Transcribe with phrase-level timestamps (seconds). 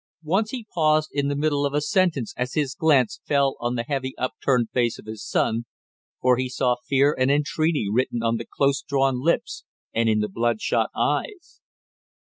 [0.23, 3.83] Once he paused in the middle of a sentence as his glance fell on the
[3.83, 5.65] heavy upturned face of his son,
[6.19, 10.27] for he saw fear and entreaty written on the close drawn lips and in the
[10.27, 11.61] bloodshot eyes.